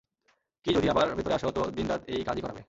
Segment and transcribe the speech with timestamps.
[0.65, 2.59] কী যদি, আবার ভেতরে আসো, তো দিন-রাত এই কাজই করাবে।